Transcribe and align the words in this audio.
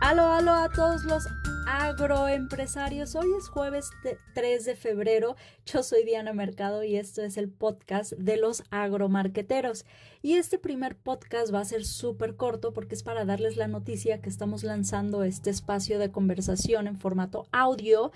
Aló, 0.00 0.32
aló 0.32 0.52
a 0.52 0.68
todos 0.68 1.02
los 1.02 1.26
agroempresarios. 1.66 3.16
Hoy 3.16 3.26
es 3.36 3.48
jueves 3.48 3.90
3 4.32 4.64
de 4.64 4.76
febrero. 4.76 5.34
Yo 5.66 5.82
soy 5.82 6.04
Diana 6.04 6.32
Mercado 6.32 6.84
y 6.84 6.96
esto 6.96 7.20
es 7.22 7.36
el 7.36 7.48
podcast 7.48 8.12
de 8.12 8.36
los 8.36 8.62
agromarqueteros. 8.70 9.84
Y 10.22 10.34
este 10.34 10.56
primer 10.56 10.96
podcast 10.96 11.52
va 11.52 11.60
a 11.60 11.64
ser 11.64 11.84
súper 11.84 12.36
corto 12.36 12.72
porque 12.72 12.94
es 12.94 13.02
para 13.02 13.24
darles 13.24 13.56
la 13.56 13.66
noticia 13.66 14.20
que 14.20 14.28
estamos 14.28 14.62
lanzando 14.62 15.24
este 15.24 15.50
espacio 15.50 15.98
de 15.98 16.12
conversación 16.12 16.86
en 16.86 16.96
formato 16.96 17.48
audio 17.50 18.12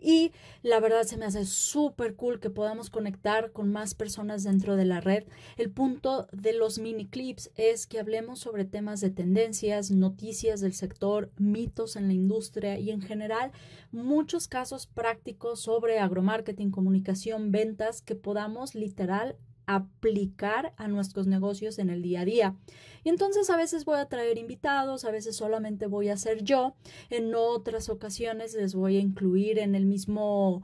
y 0.00 0.32
la 0.62 0.80
verdad 0.80 1.04
se 1.04 1.16
me 1.16 1.24
hace 1.24 1.44
súper 1.44 2.14
cool 2.14 2.40
que 2.40 2.50
podamos 2.50 2.90
conectar 2.90 3.52
con 3.52 3.72
más 3.72 3.94
personas 3.94 4.44
dentro 4.44 4.76
de 4.76 4.84
la 4.84 5.00
red. 5.00 5.24
El 5.56 5.70
punto 5.70 6.28
de 6.32 6.52
los 6.52 6.78
mini 6.78 7.06
clips 7.06 7.50
es 7.56 7.86
que 7.86 7.98
hablemos 7.98 8.40
sobre 8.40 8.64
temas 8.64 9.00
de 9.00 9.10
tendencias, 9.10 9.90
noticias 9.90 10.60
del 10.60 10.74
sector, 10.74 11.30
mitos 11.38 11.96
en 11.96 12.08
la 12.08 12.14
industria 12.14 12.78
y 12.78 12.90
en 12.90 13.00
general 13.00 13.52
muchos 13.90 14.48
casos 14.48 14.86
prácticos 14.86 15.60
sobre 15.60 15.98
agromarketing, 15.98 16.70
comunicación, 16.70 17.52
ventas 17.52 18.02
que 18.02 18.14
podamos 18.14 18.74
literal 18.74 19.36
aplicar 19.66 20.72
a 20.76 20.88
nuestros 20.88 21.26
negocios 21.26 21.78
en 21.78 21.90
el 21.90 22.02
día 22.02 22.22
a 22.22 22.24
día. 22.24 22.56
Y 23.04 23.08
entonces 23.08 23.50
a 23.50 23.56
veces 23.56 23.84
voy 23.84 23.98
a 23.98 24.08
traer 24.08 24.38
invitados, 24.38 25.04
a 25.04 25.10
veces 25.10 25.36
solamente 25.36 25.86
voy 25.86 26.08
a 26.08 26.16
ser 26.16 26.42
yo, 26.42 26.74
en 27.10 27.34
otras 27.34 27.88
ocasiones 27.88 28.54
les 28.54 28.74
voy 28.74 28.96
a 28.96 29.00
incluir 29.00 29.58
en 29.58 29.74
el 29.74 29.86
mismo 29.86 30.62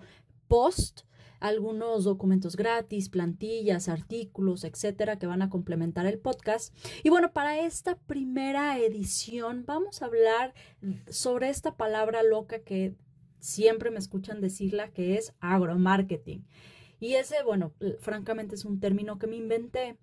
post 0.48 1.02
algunos 1.42 2.04
documentos 2.04 2.54
gratis, 2.54 3.08
plantillas, 3.08 3.88
artículos, 3.88 4.62
etcétera, 4.62 5.18
que 5.18 5.26
van 5.26 5.42
a 5.42 5.50
complementar 5.50 6.06
el 6.06 6.20
podcast. 6.20 6.72
Y 7.02 7.10
bueno, 7.10 7.32
para 7.32 7.58
esta 7.58 7.98
primera 7.98 8.78
edición 8.78 9.64
vamos 9.66 10.02
a 10.02 10.06
hablar 10.06 10.54
sobre 11.08 11.48
esta 11.48 11.76
palabra 11.76 12.22
loca 12.22 12.60
que 12.60 12.94
siempre 13.40 13.90
me 13.90 13.98
escuchan 13.98 14.40
decirla, 14.40 14.92
que 14.92 15.16
es 15.16 15.34
agromarketing. 15.40 16.46
Y 17.02 17.16
ese, 17.16 17.42
bueno, 17.42 17.72
francamente 17.98 18.54
es 18.54 18.64
un 18.64 18.78
término 18.78 19.18
que 19.18 19.26
me 19.26 19.34
inventé, 19.34 19.96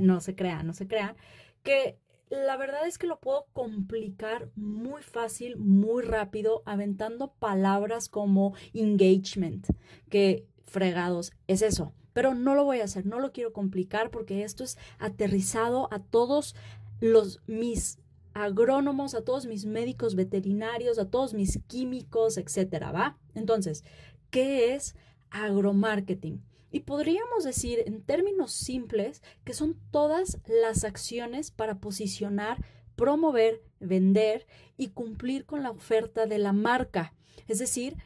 no 0.00 0.20
se 0.20 0.34
crea, 0.34 0.64
no 0.64 0.72
se 0.72 0.88
crea, 0.88 1.14
que 1.62 1.96
la 2.28 2.56
verdad 2.56 2.88
es 2.88 2.98
que 2.98 3.06
lo 3.06 3.20
puedo 3.20 3.46
complicar 3.52 4.50
muy 4.56 5.00
fácil, 5.00 5.56
muy 5.58 6.02
rápido, 6.02 6.64
aventando 6.66 7.32
palabras 7.34 8.08
como 8.08 8.54
engagement, 8.74 9.68
que 10.08 10.44
fregados 10.64 11.30
es 11.46 11.62
eso. 11.62 11.92
Pero 12.14 12.34
no 12.34 12.56
lo 12.56 12.64
voy 12.64 12.80
a 12.80 12.84
hacer, 12.84 13.06
no 13.06 13.20
lo 13.20 13.30
quiero 13.30 13.52
complicar 13.52 14.10
porque 14.10 14.42
esto 14.42 14.64
es 14.64 14.76
aterrizado 14.98 15.86
a 15.92 16.00
todos 16.00 16.56
los 17.00 17.40
mis 17.46 18.00
agrónomos, 18.34 19.14
a 19.14 19.22
todos 19.22 19.46
mis 19.46 19.66
médicos 19.66 20.16
veterinarios, 20.16 20.98
a 20.98 21.08
todos 21.08 21.32
mis 21.32 21.60
químicos, 21.68 22.38
etcétera, 22.38 22.90
¿va? 22.90 23.18
Entonces, 23.36 23.84
¿qué 24.30 24.74
es 24.74 24.96
agromarketing. 25.30 26.42
Y 26.72 26.80
podríamos 26.80 27.44
decir 27.44 27.82
en 27.86 28.02
términos 28.02 28.52
simples 28.52 29.22
que 29.44 29.54
son 29.54 29.76
todas 29.90 30.38
las 30.46 30.84
acciones 30.84 31.50
para 31.50 31.80
posicionar, 31.80 32.64
promover, 32.94 33.62
vender 33.80 34.46
y 34.76 34.88
cumplir 34.88 35.46
con 35.46 35.62
la 35.62 35.70
oferta 35.70 36.26
de 36.26 36.38
la 36.38 36.52
marca. 36.52 37.12
Es 37.48 37.58
decir, 37.58 37.96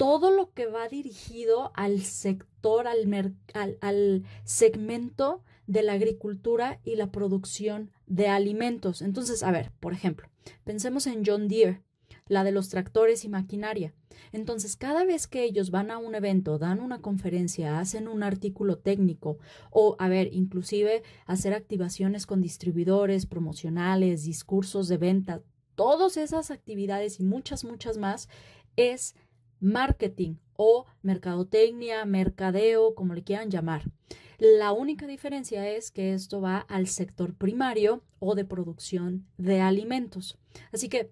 todo 0.00 0.30
lo 0.30 0.54
que 0.54 0.64
va 0.64 0.88
dirigido 0.88 1.72
al 1.74 2.00
sector, 2.00 2.86
al, 2.86 3.36
al, 3.82 4.24
segmento 4.44 5.42
de 5.66 5.82
la 5.82 5.92
agricultura 5.92 6.80
y 6.84 6.96
la 6.96 7.12
producción 7.12 7.90
de 8.06 8.28
alimentos. 8.28 9.02
Entonces, 9.02 9.42
a 9.42 9.50
ver, 9.50 9.72
por 9.78 9.92
ejemplo, 9.92 10.30
pensemos 10.64 11.06
en 11.06 11.22
John 11.26 11.48
Deere, 11.48 11.82
la 12.30 12.44
de 12.44 12.52
los 12.52 12.68
tractores 12.68 13.24
y 13.24 13.28
maquinaria. 13.28 13.92
Entonces, 14.32 14.76
cada 14.76 15.04
vez 15.04 15.26
que 15.26 15.42
ellos 15.42 15.72
van 15.72 15.90
a 15.90 15.98
un 15.98 16.14
evento, 16.14 16.58
dan 16.58 16.80
una 16.80 17.02
conferencia, 17.02 17.80
hacen 17.80 18.06
un 18.06 18.22
artículo 18.22 18.78
técnico 18.78 19.38
o, 19.70 19.96
a 19.98 20.08
ver, 20.08 20.32
inclusive 20.32 21.02
hacer 21.26 21.52
activaciones 21.52 22.26
con 22.26 22.40
distribuidores, 22.40 23.26
promocionales, 23.26 24.22
discursos 24.22 24.86
de 24.86 24.96
venta, 24.96 25.42
todas 25.74 26.16
esas 26.16 26.52
actividades 26.52 27.18
y 27.18 27.24
muchas, 27.24 27.64
muchas 27.64 27.98
más, 27.98 28.28
es 28.76 29.16
marketing 29.58 30.36
o 30.54 30.86
mercadotecnia, 31.02 32.04
mercadeo, 32.04 32.94
como 32.94 33.14
le 33.14 33.24
quieran 33.24 33.50
llamar. 33.50 33.90
La 34.38 34.72
única 34.72 35.06
diferencia 35.06 35.68
es 35.68 35.90
que 35.90 36.14
esto 36.14 36.40
va 36.40 36.60
al 36.60 36.86
sector 36.86 37.34
primario 37.34 38.04
o 38.20 38.36
de 38.36 38.44
producción 38.44 39.26
de 39.36 39.60
alimentos. 39.60 40.38
Así 40.72 40.88
que 40.88 41.10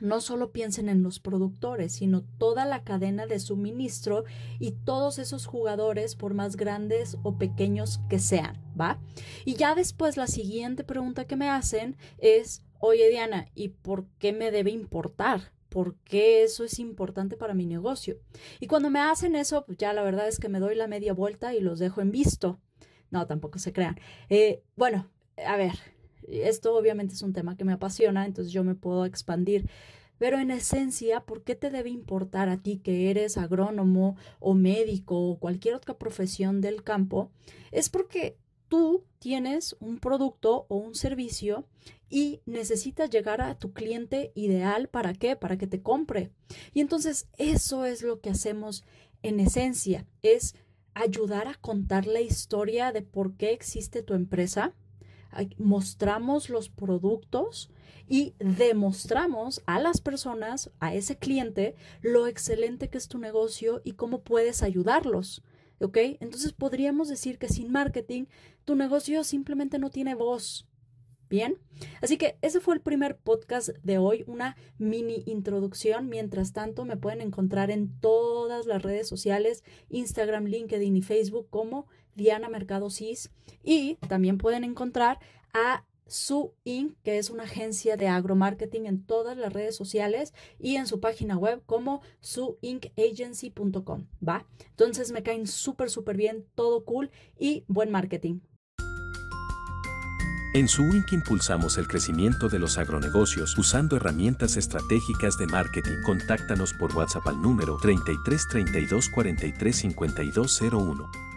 no 0.00 0.20
solo 0.20 0.52
piensen 0.52 0.88
en 0.88 1.02
los 1.02 1.20
productores, 1.20 1.92
sino 1.92 2.22
toda 2.38 2.64
la 2.64 2.82
cadena 2.82 3.26
de 3.26 3.38
suministro 3.38 4.24
y 4.58 4.72
todos 4.72 5.18
esos 5.18 5.46
jugadores, 5.46 6.16
por 6.16 6.34
más 6.34 6.56
grandes 6.56 7.18
o 7.22 7.38
pequeños 7.38 8.00
que 8.08 8.18
sean, 8.18 8.60
¿va? 8.78 9.00
Y 9.44 9.54
ya 9.54 9.74
después 9.74 10.16
la 10.16 10.26
siguiente 10.26 10.84
pregunta 10.84 11.26
que 11.26 11.36
me 11.36 11.48
hacen 11.48 11.96
es, 12.18 12.64
oye 12.78 13.08
Diana, 13.08 13.48
¿y 13.54 13.68
por 13.68 14.06
qué 14.18 14.32
me 14.32 14.50
debe 14.50 14.70
importar? 14.70 15.52
¿Por 15.68 15.96
qué 16.04 16.42
eso 16.42 16.64
es 16.64 16.78
importante 16.78 17.36
para 17.36 17.54
mi 17.54 17.64
negocio? 17.64 18.18
Y 18.60 18.66
cuando 18.66 18.90
me 18.90 19.00
hacen 19.00 19.36
eso, 19.36 19.64
pues 19.64 19.78
ya 19.78 19.92
la 19.92 20.02
verdad 20.02 20.28
es 20.28 20.38
que 20.38 20.50
me 20.50 20.60
doy 20.60 20.74
la 20.74 20.86
media 20.86 21.14
vuelta 21.14 21.54
y 21.54 21.60
los 21.60 21.78
dejo 21.78 22.02
en 22.02 22.10
visto. 22.10 22.60
No, 23.10 23.26
tampoco 23.26 23.58
se 23.58 23.72
crean. 23.72 23.98
Eh, 24.28 24.62
bueno, 24.76 25.08
a 25.46 25.56
ver, 25.56 25.72
esto 26.28 26.76
obviamente 26.76 27.14
es 27.14 27.22
un 27.22 27.32
tema 27.32 27.56
que 27.56 27.64
me 27.64 27.72
apasiona, 27.72 28.26
entonces 28.26 28.52
yo 28.52 28.64
me 28.64 28.74
puedo 28.74 29.04
expandir. 29.04 29.68
Pero 30.18 30.38
en 30.38 30.50
esencia, 30.52 31.20
¿por 31.20 31.42
qué 31.42 31.56
te 31.56 31.70
debe 31.70 31.90
importar 31.90 32.48
a 32.48 32.56
ti 32.56 32.78
que 32.78 33.10
eres 33.10 33.36
agrónomo 33.36 34.16
o 34.38 34.54
médico 34.54 35.18
o 35.18 35.38
cualquier 35.38 35.74
otra 35.74 35.98
profesión 35.98 36.60
del 36.60 36.84
campo? 36.84 37.30
Es 37.72 37.88
porque 37.88 38.36
tú 38.68 39.04
tienes 39.18 39.76
un 39.80 39.98
producto 39.98 40.66
o 40.68 40.76
un 40.76 40.94
servicio 40.94 41.66
y 42.08 42.40
necesitas 42.46 43.10
llegar 43.10 43.40
a 43.40 43.58
tu 43.58 43.72
cliente 43.72 44.32
ideal. 44.34 44.88
¿Para 44.88 45.12
qué? 45.12 45.34
Para 45.34 45.58
que 45.58 45.66
te 45.66 45.82
compre. 45.82 46.30
Y 46.72 46.80
entonces 46.80 47.26
eso 47.36 47.84
es 47.84 48.02
lo 48.02 48.20
que 48.20 48.30
hacemos 48.30 48.84
en 49.22 49.40
esencia, 49.40 50.06
es 50.22 50.54
ayudar 50.94 51.48
a 51.48 51.54
contar 51.54 52.06
la 52.06 52.20
historia 52.20 52.92
de 52.92 53.02
por 53.02 53.36
qué 53.36 53.52
existe 53.52 54.02
tu 54.02 54.14
empresa 54.14 54.74
mostramos 55.58 56.48
los 56.48 56.68
productos 56.68 57.70
y 58.08 58.34
demostramos 58.38 59.62
a 59.66 59.80
las 59.80 60.00
personas, 60.00 60.70
a 60.80 60.94
ese 60.94 61.16
cliente, 61.16 61.74
lo 62.00 62.26
excelente 62.26 62.88
que 62.88 62.98
es 62.98 63.08
tu 63.08 63.18
negocio 63.18 63.80
y 63.84 63.92
cómo 63.92 64.22
puedes 64.22 64.62
ayudarlos. 64.62 65.42
¿Ok? 65.80 65.96
Entonces 66.20 66.52
podríamos 66.52 67.08
decir 67.08 67.38
que 67.38 67.48
sin 67.48 67.72
marketing 67.72 68.26
tu 68.64 68.76
negocio 68.76 69.24
simplemente 69.24 69.78
no 69.78 69.90
tiene 69.90 70.14
voz. 70.14 70.66
Bien, 71.32 71.56
así 72.02 72.18
que 72.18 72.36
ese 72.42 72.60
fue 72.60 72.74
el 72.74 72.82
primer 72.82 73.16
podcast 73.16 73.70
de 73.82 73.96
hoy, 73.96 74.22
una 74.26 74.54
mini 74.76 75.22
introducción. 75.24 76.10
Mientras 76.10 76.52
tanto, 76.52 76.84
me 76.84 76.98
pueden 76.98 77.22
encontrar 77.22 77.70
en 77.70 77.98
todas 78.00 78.66
las 78.66 78.82
redes 78.82 79.08
sociales, 79.08 79.64
Instagram, 79.88 80.44
LinkedIn 80.44 80.94
y 80.94 81.00
Facebook 81.00 81.46
como 81.48 81.86
Diana 82.14 82.50
Mercado 82.50 82.90
Cis. 82.90 83.30
Y 83.64 83.94
también 84.10 84.36
pueden 84.36 84.62
encontrar 84.62 85.20
a 85.54 85.86
Su 86.06 86.52
Inc., 86.64 86.98
que 87.02 87.16
es 87.16 87.30
una 87.30 87.44
agencia 87.44 87.96
de 87.96 88.08
agromarketing 88.08 88.84
en 88.84 89.02
todas 89.02 89.38
las 89.38 89.54
redes 89.54 89.74
sociales 89.74 90.34
y 90.58 90.76
en 90.76 90.86
su 90.86 91.00
página 91.00 91.38
web 91.38 91.62
como 91.64 92.02
suincagency.com, 92.20 94.04
¿va? 94.22 94.46
Entonces 94.68 95.12
me 95.12 95.22
caen 95.22 95.46
súper, 95.46 95.88
súper 95.88 96.18
bien, 96.18 96.44
todo 96.54 96.84
cool 96.84 97.10
y 97.38 97.64
buen 97.68 97.90
marketing. 97.90 98.40
En 100.54 100.68
Suwink 100.68 101.12
impulsamos 101.12 101.78
el 101.78 101.88
crecimiento 101.88 102.50
de 102.50 102.58
los 102.58 102.76
agronegocios 102.76 103.56
usando 103.56 103.96
herramientas 103.96 104.58
estratégicas 104.58 105.38
de 105.38 105.46
marketing. 105.46 106.02
Contáctanos 106.04 106.74
por 106.74 106.94
WhatsApp 106.94 107.26
al 107.26 107.40
número 107.40 107.78
33 107.78 108.48
32 108.48 109.08
43 109.08 109.76
5201. 109.76 111.31